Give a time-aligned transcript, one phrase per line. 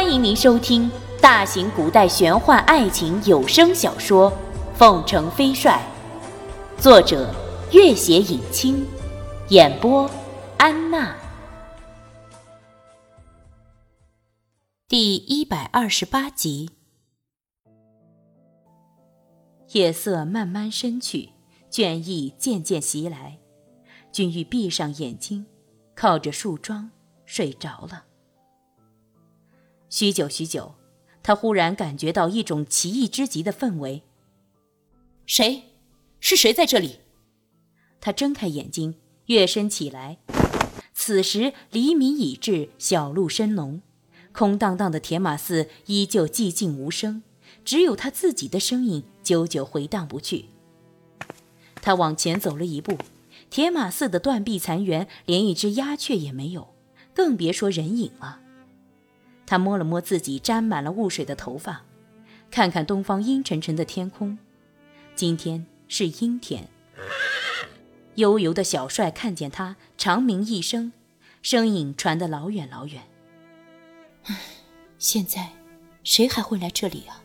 [0.00, 0.88] 欢迎您收听
[1.20, 4.30] 大型古代玄幻爱情有声小说
[4.76, 5.82] 《凤城飞帅》，
[6.80, 7.34] 作者：
[7.72, 8.86] 月写影清，
[9.48, 10.08] 演播：
[10.56, 11.16] 安娜。
[14.86, 16.70] 第一百二十八集。
[19.72, 21.30] 夜色慢慢深去，
[21.68, 23.36] 倦意渐渐袭来，
[24.12, 25.44] 君玉闭上眼睛，
[25.96, 26.88] 靠着树桩
[27.26, 28.04] 睡着了。
[29.90, 30.74] 许久许久，
[31.22, 34.02] 他忽然感觉到一种奇异之极的氛围。
[35.26, 35.64] 谁？
[36.20, 36.98] 是谁在这里？
[38.00, 38.96] 他睁开眼睛，
[39.26, 40.18] 跃身起来。
[40.92, 43.80] 此时黎明已至，小路深浓，
[44.32, 47.22] 空荡荡的铁马寺依旧寂静无声，
[47.64, 50.46] 只有他自己的声音久久回荡不去。
[51.80, 52.98] 他往前走了一步，
[53.48, 56.74] 铁马寺的断壁残垣连一只鸦雀也没有，
[57.14, 58.40] 更别说人影了。
[59.48, 61.80] 他摸了摸自己沾满了雾水的头发，
[62.50, 64.36] 看看东方阴沉沉的天空。
[65.14, 66.68] 今天是阴天。
[68.16, 70.92] 悠悠的小帅看见他，长鸣一声，
[71.40, 73.02] 声音传得老远老远。
[74.98, 75.48] 现在
[76.04, 77.24] 谁还会来这里啊？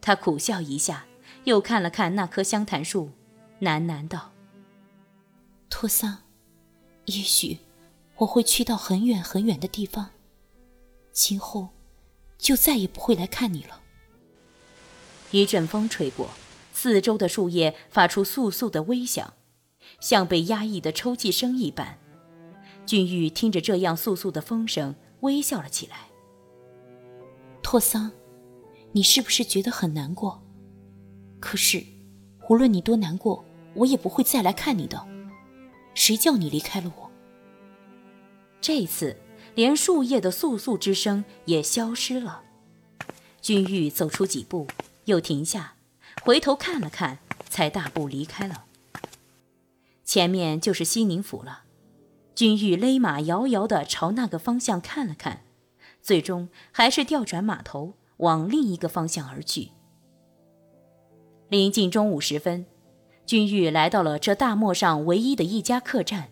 [0.00, 1.06] 他苦笑一下，
[1.44, 3.12] 又看了看那棵香檀树，
[3.60, 4.32] 喃喃道
[5.70, 6.18] ：“托桑，
[7.04, 7.60] 也许
[8.16, 10.10] 我会去到很远很远的地方。”
[11.14, 11.68] 今后，
[12.36, 13.80] 就再也不会来看你了。
[15.30, 16.30] 一阵风吹过，
[16.72, 19.34] 四周的树叶发出簌簌的微响，
[20.00, 22.00] 像被压抑的抽泣声一般。
[22.84, 26.08] 俊玉听着这样簌簌的风声，微笑了起来。
[27.62, 28.10] 托桑，
[28.90, 30.42] 你是不是觉得很难过？
[31.38, 31.84] 可是，
[32.50, 35.06] 无论你多难过，我也不会再来看你的。
[35.94, 37.08] 谁叫你离开了我？
[38.60, 39.16] 这一次。
[39.54, 42.42] 连树叶的簌簌之声也消失了。
[43.40, 44.66] 君玉走出几步，
[45.04, 45.74] 又停下，
[46.22, 48.64] 回头看了看，才大步离开了。
[50.04, 51.64] 前面就是西宁府了。
[52.34, 55.42] 君玉勒马遥遥地朝那个方向看了看，
[56.02, 59.70] 最终还是调转马头往另一个方向而去。
[61.48, 62.66] 临近中午时分，
[63.24, 66.30] 君玉来到了这大漠上唯一的一家客栈。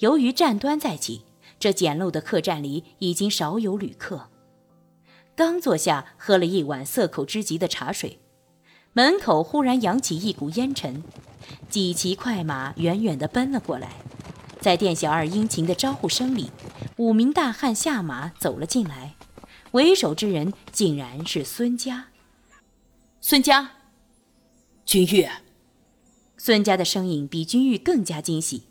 [0.00, 1.25] 由于战端在即。
[1.58, 4.28] 这简陋的客栈里已经少有旅客。
[5.34, 8.18] 刚坐下，喝了一碗涩口之极的茶水，
[8.92, 11.02] 门口忽然扬起一股烟尘，
[11.68, 13.92] 几骑快马远远地奔了过来。
[14.60, 16.50] 在店小二殷勤的招呼声里，
[16.96, 19.14] 五名大汉下马走了进来，
[19.72, 22.06] 为首之人竟然是孙家。
[23.20, 23.72] 孙家，
[24.84, 25.28] 君玉。
[26.38, 28.64] 孙家的声音比君玉更加惊喜。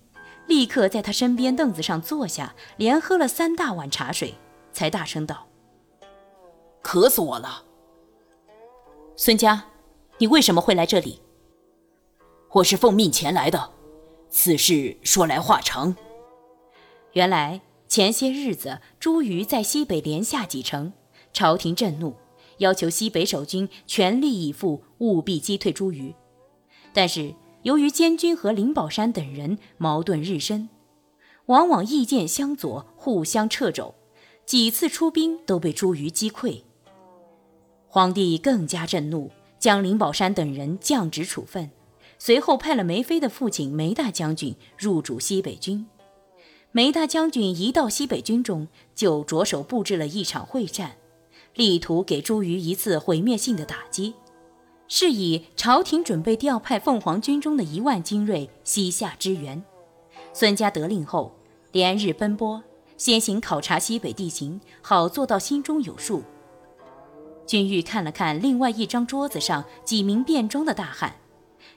[0.48, 4.36] 立刻在他身边凳子上坐下，连喝了三大碗茶水，
[4.72, 5.48] 才大声道
[6.84, 7.64] ：“渴死我了。”
[9.18, 9.66] 孙家，
[10.20, 11.22] 你为什么会来这里？
[12.52, 13.72] 我是奉命前来的。
[14.30, 15.96] 此事说来话长。
[17.14, 20.94] 原来前些日子，朱瑜在西北连下几城，
[21.34, 22.16] 朝廷震怒，
[22.58, 26.14] 要求西北守军全力以赴，务必击退朱瑜。
[26.94, 27.34] 但是。
[27.66, 30.70] 由于监军和林宝山等人矛盾日深，
[31.48, 33.96] 往往意见相左，互相掣肘，
[34.46, 36.62] 几次出兵都被朱瑜击溃。
[37.88, 41.72] 皇帝更加震怒，将林宝山等人降职处分，
[42.20, 45.88] 随后派了梅妃的父亲梅大将军入主西北军。
[46.72, 50.98] 梅大将军一到西北军中，就着手布置了一场会战，
[51.56, 54.14] 力图给朱瑜一次毁灭性的打击。
[54.88, 59.64] 是以朝廷准备调派凤凰军中的一万精锐西下支援。
[60.34, 61.34] 孙家得令后，
[61.72, 62.64] 连日奔波，
[62.98, 66.24] 先行考察西北地形，好做到心中有数。
[67.46, 71.16] 君玉看了看另外一张桌子上几名便装的大汉，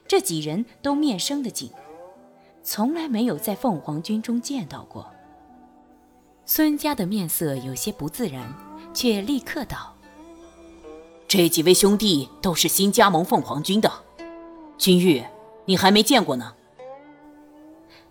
[0.07, 1.71] 这几人都面生的紧，
[2.63, 5.09] 从来没有在凤凰军中见到过。
[6.45, 8.53] 孙家的面色有些不自然，
[8.93, 9.95] 却立刻道。
[11.29, 13.91] 这几位兄弟都是新加盟凤凰军的，
[14.79, 15.23] 君玉，
[15.65, 16.55] 你还没见过呢。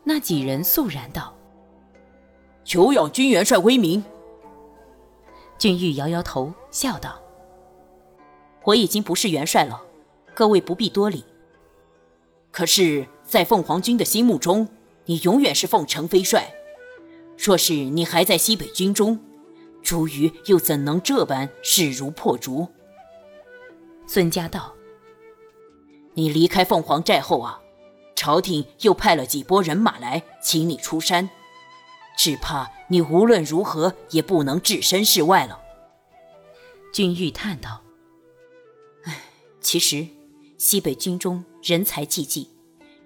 [0.04, 1.34] 那几人肃然道
[2.62, 4.04] ：“久仰军元帅威名。”
[5.58, 7.20] 君玉摇摇头，笑道
[8.62, 9.82] ：“我已经不是元帅了，
[10.32, 11.24] 各位不必多礼。
[12.52, 14.68] 可是，在凤凰军的心目中，
[15.06, 16.54] 你永远是凤城飞帅。
[17.36, 19.18] 若是你还在西北军中，
[19.82, 22.68] 朱瑜又怎能这般势如破竹？”
[24.10, 24.74] 孙家道
[26.14, 27.60] ：“你离开凤凰寨后啊，
[28.16, 31.28] 朝廷又派了几拨人马来请你出山，
[32.16, 35.60] 只怕你无论如何也不能置身事外了。”
[36.90, 37.82] 君玉叹道
[39.04, 39.20] ：“唉，
[39.60, 40.08] 其实
[40.56, 42.48] 西北军中人才济济，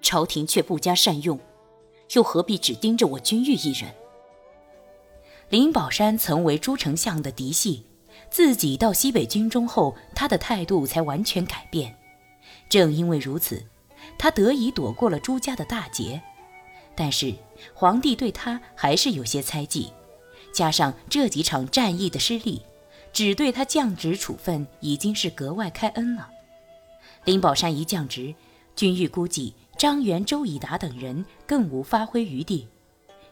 [0.00, 1.40] 朝廷却不加善用，
[2.12, 3.93] 又何必只盯着我君玉一人？”
[5.50, 7.84] 林宝山曾为朱丞相的嫡系，
[8.31, 11.97] 自己到西北军中后，他的态度才完全改变。
[12.69, 13.64] 正因为如此，
[14.19, 16.20] 他得以躲过了朱家的大劫。
[16.94, 17.35] 但是
[17.75, 19.93] 皇帝对他还是有些猜忌，
[20.53, 22.62] 加上这几场战役的失利，
[23.12, 26.29] 只对他降职处分已经是格外开恩了。
[27.25, 28.35] 林宝山一降职，
[28.76, 32.69] 军玉估计张元、周以达等人更无发挥余地。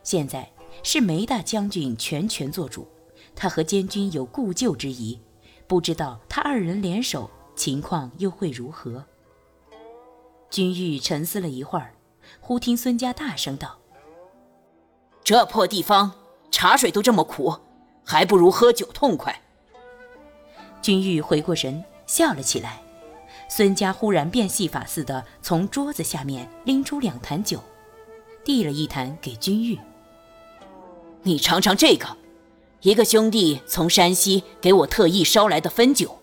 [0.02, 0.50] 现在
[0.82, 2.88] 是梅大将军全权做主，
[3.34, 5.20] 他和监军有故旧之谊，
[5.66, 9.04] 不知道他二人联手，情况又会如何？
[10.50, 11.94] 君玉沉思了一会儿。
[12.38, 13.78] 忽听孙家大声道
[15.24, 16.12] ：“这破地方，
[16.50, 17.56] 茶水都这么苦，
[18.04, 19.40] 还不如喝酒痛快。”
[20.82, 22.82] 君玉回过神，笑了起来。
[23.48, 27.60] 孙家忽然变戏法似的从桌子下面拎出两坛酒，
[28.44, 29.78] 递了一坛给君玉
[31.22, 32.16] ：“你尝尝这个，
[32.82, 36.18] 一个兄弟从山西给我特意烧来的汾酒。”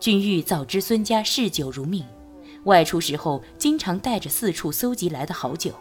[0.00, 2.04] 君玉早知孙家嗜酒如命。
[2.64, 5.72] 外出时候，经常带着四处搜集来的好酒。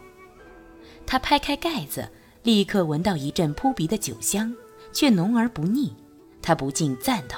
[1.08, 2.12] 他拍开盖子，
[2.44, 4.56] 立刻闻到一阵扑鼻的酒香，
[4.94, 5.96] 却浓而不腻。
[6.44, 7.38] 他不禁赞道：“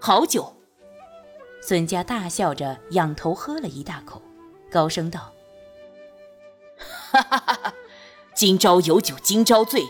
[0.00, 0.54] 好酒！”
[1.60, 4.22] 孙家大笑着仰头喝了一大口，
[4.70, 5.32] 高声道
[7.10, 7.74] ：“哈哈哈哈！
[8.32, 9.82] 今朝有酒今朝醉，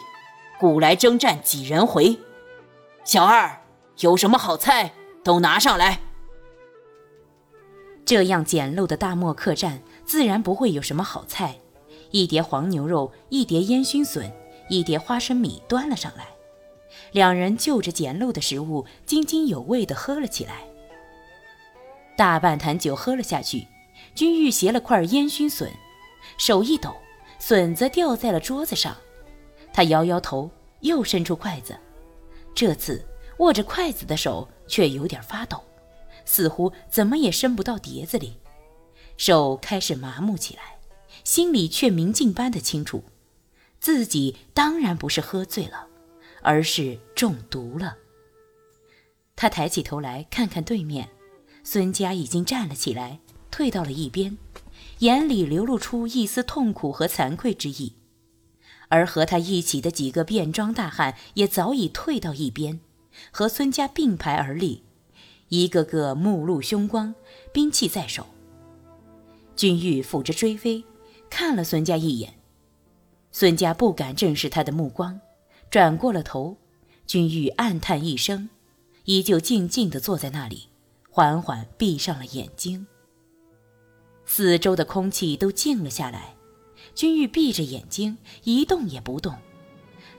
[0.58, 2.18] 古来征战几人回？
[3.04, 3.60] 小二
[4.00, 4.92] 有什么好菜，
[5.22, 6.00] 都拿上来。”
[8.06, 11.56] 这样简陋的大漠客栈，自然不会有什么好菜。
[12.10, 14.30] 一碟黄牛肉，一碟烟熏笋，
[14.68, 16.28] 一碟花生米端了上来。
[17.12, 20.64] 两人就着简陋的食物，津津有味地喝了起来。
[22.16, 23.66] 大半坛酒喝了下去，
[24.14, 25.72] 君玉携了块烟熏笋，
[26.38, 26.94] 手一抖，
[27.38, 28.96] 笋子掉在了桌子上。
[29.75, 30.49] 他摇摇头，
[30.82, 31.76] 又伸出筷子，
[32.55, 33.05] 这次
[33.38, 35.62] 握着筷子的手却有点发抖。
[36.25, 38.38] 似乎怎么也伸不到碟子里，
[39.17, 40.79] 手开始麻木起来，
[41.25, 43.03] 心里却明镜般的清楚，
[43.81, 45.88] 自己当然不是喝醉了，
[46.41, 47.97] 而是中毒了。
[49.35, 51.11] 他抬起头来看看对面，
[51.65, 53.19] 孙家已经站了起来，
[53.50, 54.38] 退到了一边，
[55.00, 57.97] 眼里流露出一丝痛苦和惭愧之意，
[58.88, 62.81] 而和他一起的几个便装大汉也早已退到一边，
[63.31, 64.82] 和孙家并排而立。
[65.48, 67.14] 一个个目露凶光，
[67.52, 68.26] 兵器在手。
[69.54, 70.84] 君玉抚着追飞，
[71.31, 72.34] 看了孙家一眼。
[73.31, 75.20] 孙家不敢正视他的目光，
[75.70, 76.56] 转过了头。
[77.06, 78.48] 君玉暗叹一声，
[79.04, 80.69] 依旧静静地坐在那里，
[81.10, 82.87] 缓缓闭上了眼睛。
[84.25, 86.34] 四周的空气都静了下来。
[86.94, 89.37] 君玉闭着眼睛，一动也不动，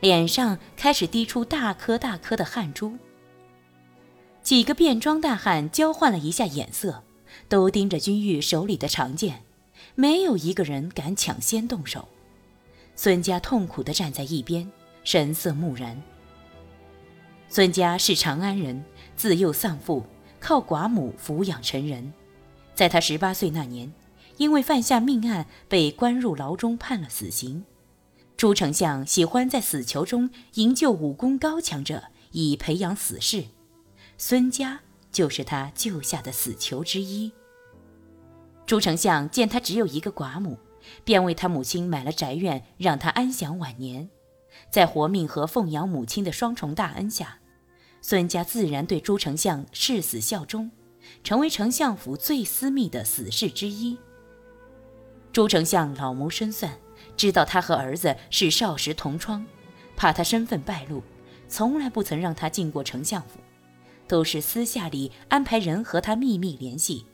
[0.01, 2.97] 脸上开始滴出大颗大颗的汗珠。
[4.43, 7.03] 几个便装大汉交换了一下眼色，
[7.47, 9.43] 都盯着君玉手里的长剑，
[9.95, 12.07] 没有一个人敢抢先动手。
[12.95, 14.71] 孙家痛苦地站在一边，
[15.03, 16.01] 神色木然。
[17.47, 18.83] 孙家是长安人，
[19.15, 20.03] 自幼丧父，
[20.39, 22.13] 靠寡母抚养成人。
[22.73, 23.91] 在他十八岁那年，
[24.37, 27.63] 因为犯下命案，被关入牢中，判了死刑。
[28.35, 33.45] 朱丞相喜欢在死囚中营救武功高强者，以培养死士。
[34.17, 37.31] 孙家就是他救下的死囚之一。
[38.65, 40.57] 朱丞相见他只有一个寡母，
[41.03, 44.09] 便为他母亲买了宅院，让他安享晚年。
[44.69, 47.39] 在活命和奉养母亲的双重大恩下，
[48.01, 50.71] 孙家自然对朱丞相誓死效忠，
[51.23, 53.97] 成为丞相府最私密的死士之一。
[55.35, 56.71] 朱丞相老谋深算，
[57.17, 59.45] 知道他和儿子是少时同窗，
[59.97, 61.03] 怕他身份败露，
[61.49, 63.41] 从来不曾让他进过丞相府。
[64.07, 67.05] 都是私下里安排人和他秘密联系，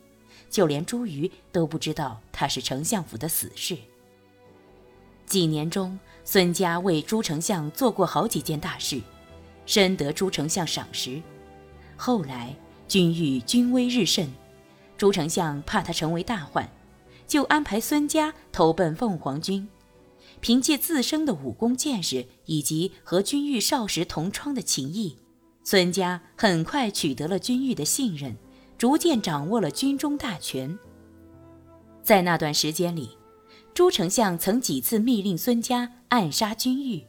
[0.48, 3.76] 就连朱瑜都不知道他是丞相府的死士。
[5.26, 9.00] 几年中，孙家为朱丞相做过好几件大事，
[9.66, 11.20] 深得朱丞相赏识。
[11.96, 12.54] 后来，
[12.86, 14.32] 君玉军威日盛，
[14.96, 16.70] 朱丞相怕他成为大患，
[17.32, 19.66] 就安排孙家投奔凤凰军。
[20.42, 25.16] 凭借自身的武功见识，以及和君玉少时同窗的情谊。
[25.64, 28.36] 孙家很快取得了君玉的信任，
[28.76, 30.78] 逐渐掌握了军中大权。
[32.02, 33.16] 在那段时间里，
[33.72, 37.06] 朱丞相曾几次密令孙家暗杀君玉，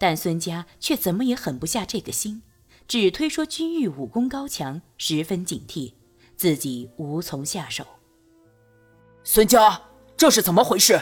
[0.00, 2.40] 但孙家却怎么也狠不下这个心，
[2.88, 5.92] 只推说君玉武功高强，十分警惕，
[6.34, 7.84] 自己无从下手。
[9.26, 9.80] 孙家，
[10.18, 11.00] 这是怎么回事？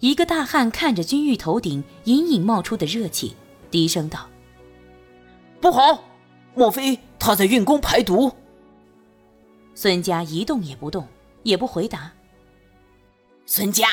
[0.00, 3.34] 一个大汉看着君玉头顶隐隐冒出的热气，
[3.70, 4.28] 低声道
[5.62, 6.04] ：“不好，
[6.54, 8.30] 莫非他在运功排毒？”
[9.74, 11.08] 孙家一动也不动，
[11.42, 12.12] 也不回答。
[13.46, 13.88] 孙家，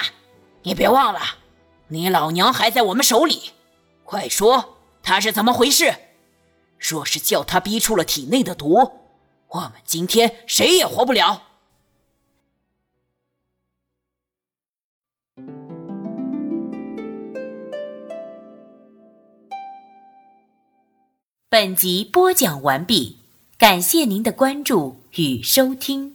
[0.63, 1.21] 你别忘了，
[1.87, 3.51] 你老娘还在我们手里，
[4.03, 5.95] 快说他是怎么回事？
[6.77, 8.91] 若是叫他逼出了体内的毒，
[9.47, 11.43] 我们今天谁也活不了。
[21.55, 23.15] 本集播讲完毕，
[23.57, 26.14] 感谢您的关注与收听。